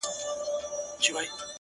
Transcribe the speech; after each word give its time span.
هېره 0.99 1.13
مي 1.15 1.21
يې؛ 1.23 1.27